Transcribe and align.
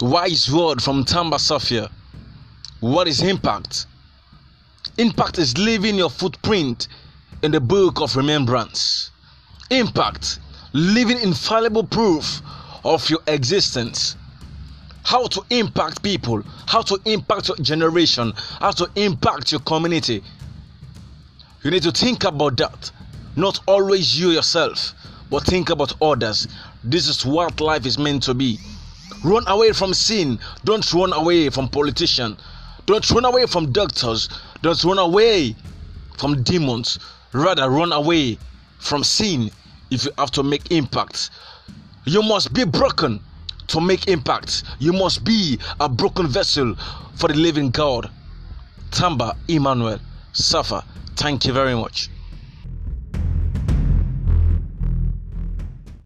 Wise 0.00 0.52
word 0.52 0.82
from 0.82 1.04
Tamba 1.04 1.36
Safia. 1.36 1.90
What 2.80 3.08
is 3.08 3.22
impact? 3.22 3.86
Impact 4.98 5.38
is 5.38 5.56
leaving 5.56 5.94
your 5.94 6.10
footprint 6.10 6.88
in 7.42 7.50
the 7.50 7.60
book 7.60 8.02
of 8.02 8.14
remembrance. 8.14 9.10
Impact, 9.70 10.38
leaving 10.74 11.18
infallible 11.20 11.84
proof 11.84 12.42
of 12.84 13.08
your 13.08 13.20
existence. 13.26 14.16
How 15.02 15.28
to 15.28 15.42
impact 15.48 16.02
people, 16.02 16.42
how 16.66 16.82
to 16.82 17.00
impact 17.06 17.48
your 17.48 17.56
generation, 17.56 18.34
how 18.60 18.72
to 18.72 18.90
impact 18.96 19.50
your 19.50 19.62
community. 19.62 20.22
You 21.62 21.70
need 21.70 21.84
to 21.84 21.90
think 21.92 22.24
about 22.24 22.58
that. 22.58 22.90
Not 23.34 23.60
always 23.66 24.20
you 24.20 24.28
yourself, 24.30 24.92
but 25.30 25.44
think 25.44 25.70
about 25.70 25.94
others. 26.02 26.48
This 26.84 27.08
is 27.08 27.24
what 27.24 27.62
life 27.62 27.86
is 27.86 27.98
meant 27.98 28.24
to 28.24 28.34
be. 28.34 28.58
Run 29.24 29.44
away 29.48 29.72
from 29.72 29.94
sin. 29.94 30.38
Don't 30.64 30.92
run 30.92 31.12
away 31.12 31.50
from 31.50 31.68
politicians. 31.68 32.38
Don't 32.86 33.08
run 33.10 33.24
away 33.24 33.46
from 33.46 33.72
doctors. 33.72 34.28
Don't 34.62 34.82
run 34.84 34.98
away 34.98 35.56
from 36.18 36.42
demons. 36.42 36.98
Rather, 37.32 37.68
run 37.68 37.92
away 37.92 38.38
from 38.78 39.02
sin 39.02 39.50
if 39.90 40.04
you 40.04 40.12
have 40.18 40.30
to 40.32 40.42
make 40.42 40.70
impact. 40.70 41.30
You 42.04 42.22
must 42.22 42.52
be 42.52 42.64
broken 42.64 43.20
to 43.68 43.80
make 43.80 44.08
impact. 44.08 44.62
You 44.78 44.92
must 44.92 45.24
be 45.24 45.58
a 45.80 45.88
broken 45.88 46.28
vessel 46.28 46.74
for 47.14 47.28
the 47.28 47.34
living 47.34 47.70
God. 47.70 48.10
Tamba 48.90 49.36
Emmanuel 49.48 49.98
Safa. 50.32 50.84
Thank 51.16 51.46
you 51.46 51.52
very 51.52 51.74
much. 51.74 52.08